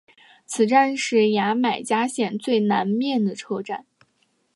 [0.47, 3.85] 此站是牙买加线最东面的车站。